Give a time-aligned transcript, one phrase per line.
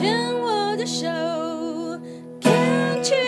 [0.00, 1.06] 牵我的手
[2.40, 3.20] ，Can't you？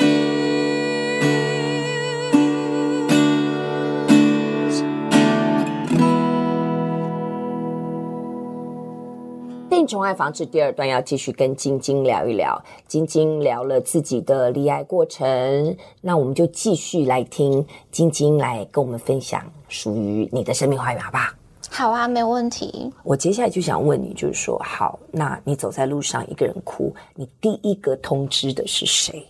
[9.69, 12.58] 病虫害防治第二段要继续跟晶晶聊一聊，
[12.89, 21.41] 晶晶聊了自己的罹癌过程，那我们就继续来听晶晶来跟我们分享属于你的生命花园，好不好？
[21.73, 22.93] 好啊，没有问题。
[23.02, 29.27] 我接下来就想问你，就是说，好，那你走在路上一个人哭，你第一个通知的是谁？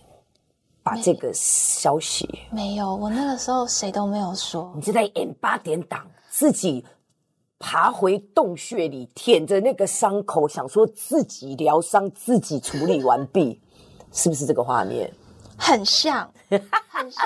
[0.83, 6.85] 把这个消息没，没有，我那个时候谁都没有说，你就在演八点档自己。
[7.65, 13.61] 爬回洞穴里，舔着那个伤口，想说自己疗伤，自己处理完毕，
[14.11, 15.09] 是不是这个画面？
[15.57, 16.29] 很像，
[16.89, 17.23] 很像。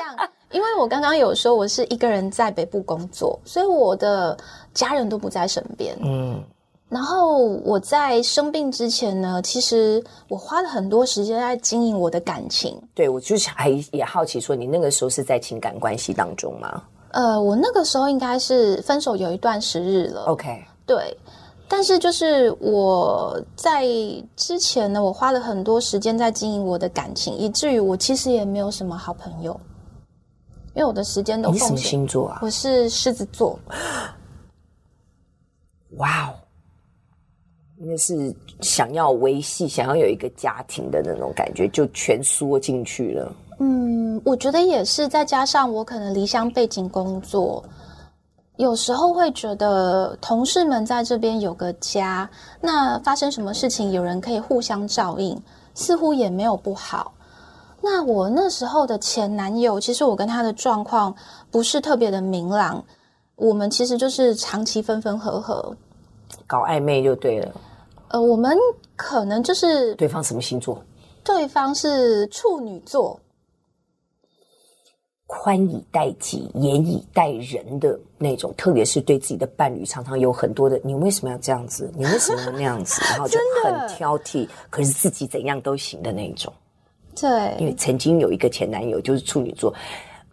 [0.51, 4.37] 因为我刚刚有说我是一个人在北部工作，所以我的
[4.73, 5.97] 家人都不在身边。
[6.01, 6.41] 嗯，
[6.89, 12.81] 然后我在生病之前呢，其实我花了很多时间在经营我的感情。
[12.95, 16.83] 对，我就是还也好奇说，你那个时候是在情感关系当中吗？
[17.11, 20.23] 呃，我那个时候应该是分手有一段时日了。
[20.25, 21.17] OK，对，
[21.67, 23.85] 但是就是我在
[24.35, 29.59] 之前呢，我花了很多时间在经营我的感情，以至于我其实也没有什么好朋友，
[30.77, 31.49] 因为我的时间都。
[31.49, 32.39] 你什么星座啊？
[32.43, 33.59] 我是狮子座。
[35.97, 36.35] 哇哦，
[37.77, 43.35] 那是想要维系、想要有一个家庭的那种感觉，就全缩进去了。
[43.59, 47.63] 嗯，我觉得也是，再加上我可能离乡背景工作，
[48.57, 52.29] 有时候会觉得同事们在这边有个家，
[52.61, 55.35] 那发生什么事情有人可以互相照应，
[55.73, 57.11] 似乎也没有不好。
[57.89, 61.15] 那我那时候的前男友，其实我跟他的状况
[61.49, 62.83] 不是特别的明朗，
[63.35, 65.75] 我们其实就是长期分分合合，
[66.45, 67.51] 搞暧昧就对了。
[68.09, 68.55] 呃，我们
[68.95, 70.83] 可能就是对方什么星座？
[71.23, 73.19] 对方是处女座。
[75.25, 81.91] 宽以待己，严以待人的那种，特别是对自己的伴侣，常常有很多的“你为什么要这样子？
[81.97, 86.53] 你为什么要那样子？” 然后就很挑剔，可是自己怎样都行的那种。
[87.19, 89.73] 对，因为曾经有一个前男友就是处女座，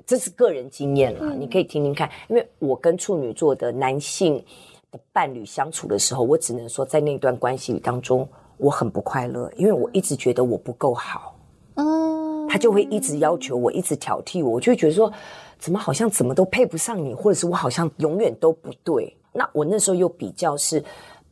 [0.06, 2.10] 这是个人经验啦，嗯、你可以听听看。
[2.28, 4.44] 因为我跟处女座的男性
[4.90, 8.28] 的伴侣相处的时候，我只能说在那段关系当中，
[8.58, 11.34] 我很不快乐，因为我一直觉得我不够好。
[11.76, 12.46] 嗯。
[12.46, 15.12] 他就会一直要求我，一直挑剔我，我就会觉得说，
[15.58, 19.16] 怎么好像怎么都配不上你，或者是我好像永远都不对。
[19.32, 20.80] 那我那时候又比较是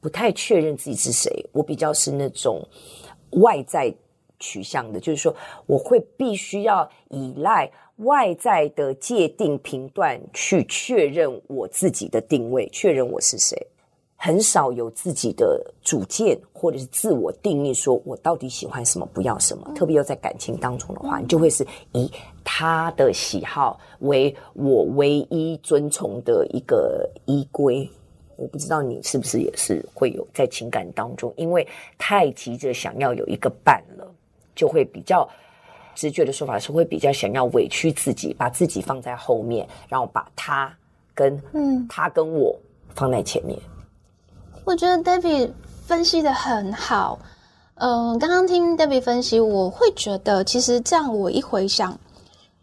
[0.00, 2.66] 不太确认自己是谁，我比较是那种
[3.42, 3.94] 外在
[4.42, 5.32] 取向的，就是说
[5.66, 13.56] 我会必须要依赖外在的界定评断去确认我自己的定位，确认我是谁。
[14.16, 19.64] 很少有自己的主见，或者是自我定义，说我到底喜欢什么，不要什么。
[19.66, 22.08] 嗯、特别又在感情当中的话，你就会是以
[22.44, 27.88] 他的喜好为我唯一遵从的一个依归。
[28.36, 31.66] 我不知道你是不是也是会有在情感当中，因为
[31.98, 34.08] 太急着想要有一个伴了，
[34.54, 35.28] 就会比较
[35.94, 40.74] 直觉的说法是会比较想要委屈自己，把自己放在后面，然后把他
[41.14, 42.58] 跟嗯他跟我
[42.94, 43.58] 放在前面。
[44.64, 45.50] 我觉得 Debbie
[45.86, 47.18] 分析的很好，
[47.74, 51.98] 嗯、呃，刚刚听 Debbie 分析，我会觉得其实这样我一回想，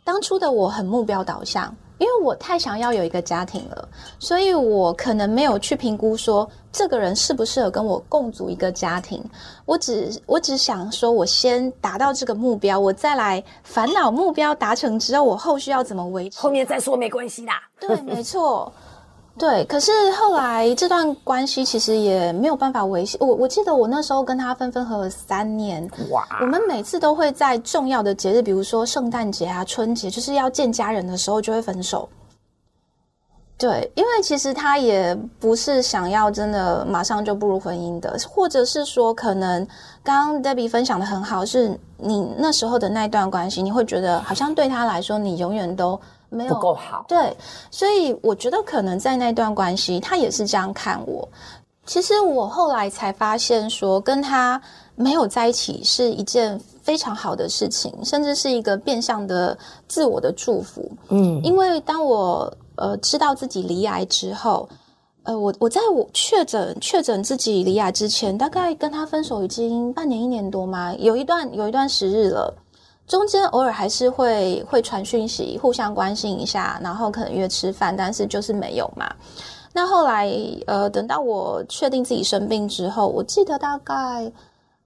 [0.03, 3.87] 当初的我很目标导向，因为我太想要有一个家庭了，
[4.17, 9.23] 所以我可能没有去评估说这个人适不适合跟我共组一个家庭，
[9.65, 17.61] 我只我只想说我先达到这个目标，我再来烦恼目标达成之后我后续要怎么维持，后面再说没关系啦。
[17.79, 18.71] 对，没错。
[19.39, 23.15] 对，可是后来这段关系其实也没有办法维系。
[23.21, 26.27] 我我记得我那时候跟他分分合合三年，哇！
[26.41, 32.09] 我们每次都会在重要的节日，比如说圣诞节啊、春节，就是要见家人的时候就会分手。
[33.57, 39.65] 对，因为其实他也不是想要真的马上就步入婚姻的，或者是说，可能
[40.03, 45.97] 刚刚 Debbie 分享的很好，是你那时候的那段关系，你会觉得好像对他来说，你永远都。
[46.29, 47.35] 没有不够好，对，
[47.71, 51.27] 所以我觉得可能在那段关系，他也是这样看我。
[51.85, 54.61] 其实我后来才发现，说跟他
[54.95, 60.87] 没有在一起是一件非常好的事情，甚至是一个变相的自我的祝福。
[61.07, 64.69] 嗯，因为当我呃知道自己离癌之后，
[65.23, 72.53] 呃，我我在我确诊确诊自己离癌之前，大概跟他分手已经半年一年多嘛，有一段有一段时日了。
[73.09, 79.11] 中间偶尔还是会会传讯息，互相关心一下，然后可能约吃饭，但是就是没有嘛。
[79.73, 80.31] 那后来
[80.67, 84.31] 呃，等到我确定自己生病之后，我记得大概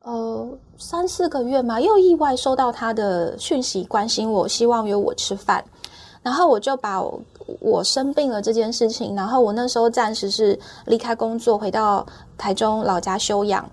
[0.04, 0.48] 呃，
[0.78, 5.64] 三四个月嘛，又意外收到他的讯息，关心我，希望约我吃饭。
[6.22, 7.02] 然后我就把
[7.60, 12.06] 我，生病了这件事情，然后我那时候暂时是离开工作，回到
[12.38, 13.70] 台中老家休养，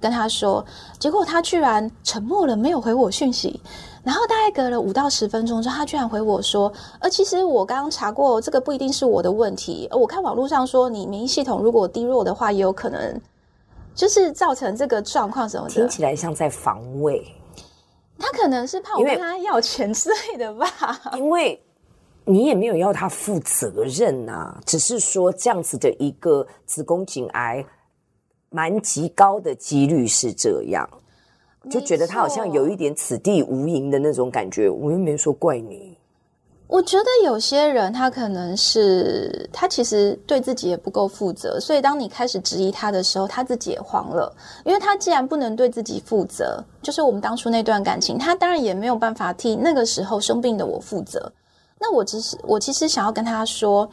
[0.00, 0.64] 跟他说，
[0.98, 3.60] 结果他居然沉默了，没有回我讯息。
[4.02, 9.86] 然后大概隔了五到十分钟之后，他居然回我说：“呃，其实我刚刚查过，这个不一定是我的问题。
[9.92, 13.20] 我看网络上说，你免疫系统如果低弱的话，也有可能
[13.94, 15.74] 就是造成这个状况什么的。
[15.74, 17.22] 听起来像在防卫。
[18.18, 20.66] 他可能是怕我跟他要钱之类的吧？
[21.16, 21.62] 因为
[22.24, 27.64] 你也没有要他负责任呐、啊，只是说这样子的一个子宫颈癌，
[28.50, 30.88] 蛮极高的几率是这样。”
[31.70, 35.94] 就觉得他好像有一点此地无银的那种感觉，我又没说怪你。
[36.66, 44.34] 我觉得有些人他可能是他其实对自己也不够负责，所以当你开始质疑他的时候，他自己也慌了。
[44.64, 51.30] 因为他既然不能对自己负责，就是我们当初那段感情，他当然也没有办法替那个时候生病的我负责。
[51.78, 53.86] 那我只是我其实想要跟他说。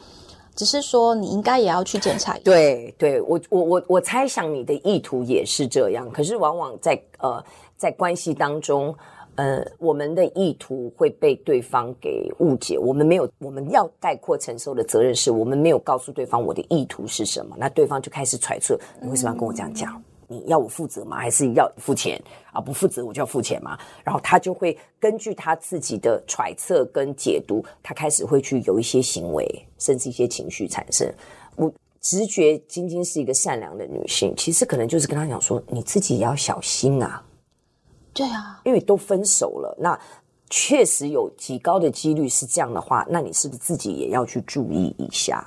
[0.58, 2.42] 只是说你应该也要去检查一下。
[2.42, 7.40] 对，对我我我我猜想你的意图也是这样，可是往往在呃
[7.76, 8.92] 在关系当中，
[9.36, 12.76] 呃我们的意图会被对方给误解。
[12.76, 20.02] 我们没有我们要概括承受的责任是我们没有告诉对方我的意图是什么，那对方就开始揣测你为什么要跟我这样讲。
[20.28, 21.16] 你要我负责吗？
[21.16, 22.22] 还是要付钱
[22.52, 22.60] 啊？
[22.60, 23.78] 不负责我就要付钱吗？
[24.04, 31.10] 然后他就会根据他自己的揣测跟解读，他开始会去有一些行为，甚至一些情绪产生。
[31.56, 37.24] 我直觉晶晶是一个善良的女性，其实可能就是跟他讲说，你自己也要小心啊。
[38.12, 39.98] 对啊，因为都分手了，那
[40.50, 45.46] 确实有极高的几率是这样的话，那你是不是自己也要去注意一下？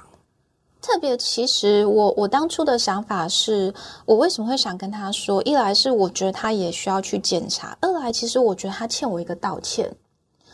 [0.81, 3.72] 特别，其实我我当初的想法是，
[4.04, 5.39] 我为什么会想跟他说？
[5.44, 9.94] 一来是我觉得他也需要去检查，二来其实我觉得他欠我一个道歉。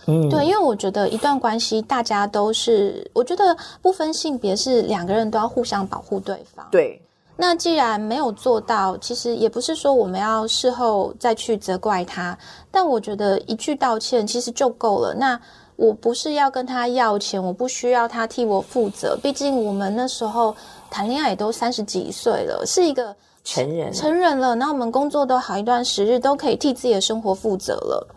[0.06, 6.68] 嗯，对，因为我觉得一段关系，大家都是，我觉得不分性别，是两个人都要互相保护对方。
[6.70, 7.02] 对，
[7.38, 12.38] 那既然没有做到，其实也不是说我们要事后再去责怪他，
[12.70, 15.16] 但我觉得一句道歉其实就够了。
[15.16, 15.40] 那。
[15.78, 19.18] 我不是要跟他要钱，我不需要他替我负责。
[19.24, 20.54] 毕竟我们那时候
[20.90, 24.56] 谈恋爱也都三十几岁了，是一个成人成人了。
[24.56, 28.08] 那我们工作都好一段时日，都可以替自己的生活负责了。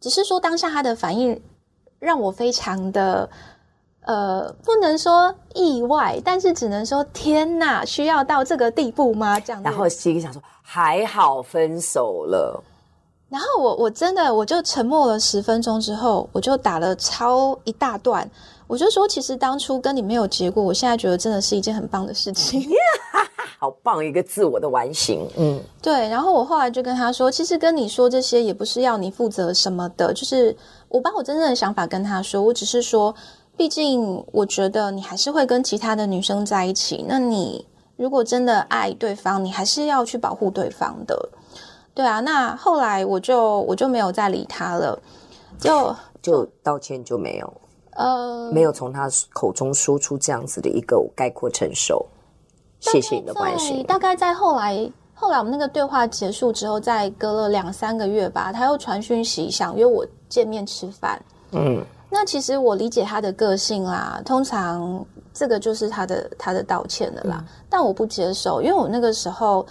[0.00, 1.40] 只是说当下他的反应
[1.98, 3.28] 让我非常的
[4.06, 9.38] 呃，不能说意外，但是只能说天哪，需要到这个地步吗？
[9.38, 9.68] 这样子。
[9.68, 12.62] 然后心里想说，还好分手了。
[13.34, 18.30] 然后我我真的我就沉默了十分钟之后，我就打了超一大段，
[18.68, 22.64] 我就说，其实当初跟你没有结果，我现在觉得真的是一件很棒的事情，
[23.58, 26.08] 好棒一个自我的完形，嗯，对。
[26.08, 30.56] 然后我后来就跟他说，其实跟你说这些也不是要你负责什么的，就是
[30.88, 33.12] 我把我真正的想法跟他说，我只是说，
[33.56, 37.66] 毕竟我觉得你还是会跟其他的女生在一起，那你
[37.96, 41.30] 如果真的爱对方，你还是要去保护对方的。
[41.94, 45.00] 对啊，那后来我就我就没有再理他了，
[45.60, 47.54] 就就道歉就没有，
[47.92, 52.04] 呃，没有从他口中说出这样子的一个概括承受。
[52.80, 53.86] 谢谢你的关心。
[53.86, 61.22] 大概在后来，后来我们那个对话结束之后，再隔了两三个月吧，他又传讯息想约我见面吃饭。
[61.52, 61.80] 嗯，
[62.10, 69.64] 那其实我理解他的个性啦，通常这个就是他的他的道歉了啦，嗯，但我不接受，因为我那个时候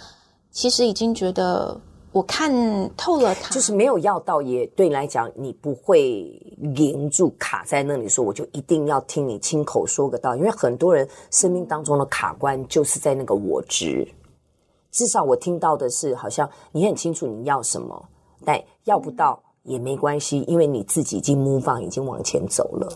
[0.50, 1.78] 其实已经觉得。
[2.14, 2.48] 我看
[2.96, 10.36] 透了他，就是没有要到，也对你来讲，你不会黏住卡在那里，说我就一定要听你亲口说个道。
[10.36, 14.06] 因为很多人生命当中的卡关就是在那个我执。
[14.92, 18.08] 至少我听到的是，好像你很清楚你要什么，
[18.44, 22.88] 但要不到也没关系，因为你自己已经 move on，已经往前走了。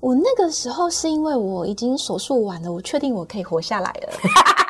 [0.00, 4.12] 我那个时候是因为我已经手术完了，我确定我可以活下来了。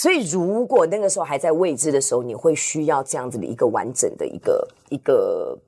[0.00, 5.58] 所以，如果那个时候还在未知的时候，你会需要这样子的一个完整的一个一个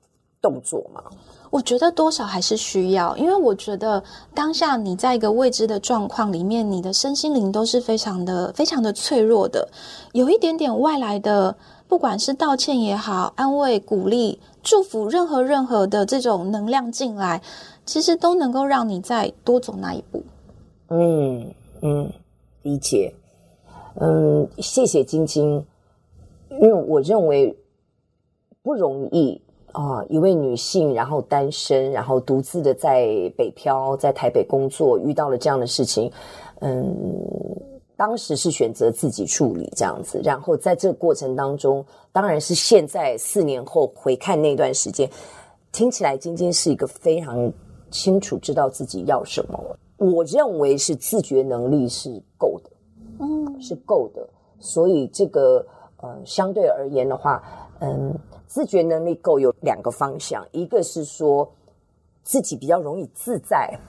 [0.41, 1.03] 动作吗？
[1.49, 4.01] 我觉得多少还是需要，因为我觉得
[4.33, 9.67] 当下你在一个未知的状况里面，你的身心灵都是非常的、非常的脆弱的。
[10.13, 11.53] 有一点点外来的，
[11.89, 17.41] 不管是道歉也好、安慰、鼓励、祝福，任何任何的这种能量进来，
[17.85, 20.23] 其实都能够让你再多走那一步。
[20.87, 22.13] 嗯嗯，
[22.61, 23.13] 理解。
[23.95, 25.65] 嗯，谢谢晶晶，
[26.49, 27.55] 因为我认为
[28.63, 29.41] 不容易
[29.73, 33.05] 啊，一位女性，然后单身，然后独自的在
[33.37, 36.11] 北漂，在台北工作，遇到了这样的事情，
[36.61, 36.83] 嗯，
[37.97, 45.09] 当时是选择自己处理这样子，然后在这个过程当中，当然是现在四年后回看那段时间，
[45.71, 47.51] 听起来晶晶是一个非常
[47.91, 49.77] 清楚知道自己要什么。
[49.97, 52.70] 我认为是自觉能力是够的，
[53.21, 54.27] 嗯，是够的。
[54.59, 55.65] 所以这个
[56.01, 57.41] 呃，相对而言的话，
[57.79, 58.13] 嗯，
[58.47, 61.49] 自觉能力够有两个方向，一个是说
[62.23, 63.79] 自己比较容易自在。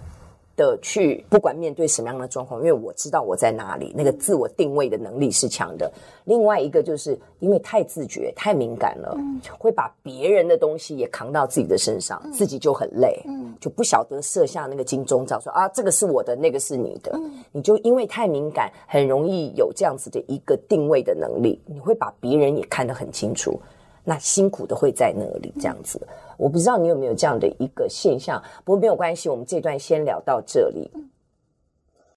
[0.55, 5.91] 的去不管面对什么样的状况，因为我知道我在哪里，那个自我定位的能力是强的。
[6.25, 17.12] 另外一个就是因为太自觉、太敏感了，嗯、会把别人的东西也扛到自己的身上，嗯、自己就很累，嗯、就不晓得设下那个金钟罩，说啊，这个是我的，那个是你的。
[17.14, 23.61] 嗯、你就因为太敏感，很容易有这样子的一个定位的能力，你会把别人也看得很清楚。
[24.02, 26.04] 那辛苦的会在那里，这样子。
[26.37, 30.90] 我不知道你有没有这样的一个现象，不过没有关系，我们这段先聊到这里。